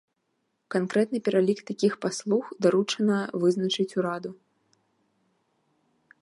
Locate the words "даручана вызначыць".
2.67-3.89